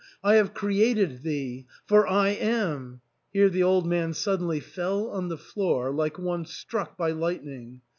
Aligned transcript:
I 0.23 0.33
have 0.33 0.55
created 0.55 1.21
thee, 1.21 1.67
for 1.85 2.07
I 2.07 2.29
am 2.29 3.01
'* 3.15 3.29
Here 3.33 3.49
the 3.49 3.61
old 3.61 3.85
man 3.85 4.15
suddenly 4.15 4.59
fell 4.59 5.11
on 5.11 5.27
the 5.27 5.37
floor 5.37 5.91
like 5.91 6.17
one 6.17 6.45
struck 6.47 6.97
by 6.97 7.11
lightning. 7.11 7.81